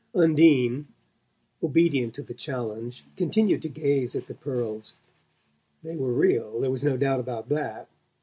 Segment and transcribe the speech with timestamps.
[0.15, 0.87] Undine,
[1.61, 4.95] obedient to the challenge, continued to gaze at the pearls.
[5.83, 7.87] They were real; there was no doubt about that.